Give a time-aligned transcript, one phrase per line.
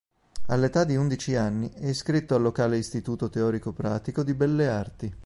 [0.47, 5.15] All'età di undici anni è iscritto al locale Istituto teorico-pratico di belle arti.